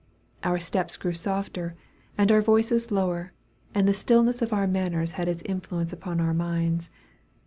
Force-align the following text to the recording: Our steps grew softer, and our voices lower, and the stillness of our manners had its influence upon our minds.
Our 0.43 0.57
steps 0.57 0.97
grew 0.97 1.13
softer, 1.13 1.75
and 2.17 2.31
our 2.31 2.41
voices 2.41 2.89
lower, 2.89 3.33
and 3.75 3.87
the 3.87 3.93
stillness 3.93 4.41
of 4.41 4.51
our 4.51 4.65
manners 4.65 5.11
had 5.11 5.27
its 5.27 5.43
influence 5.43 5.93
upon 5.93 6.19
our 6.19 6.33
minds. 6.33 6.89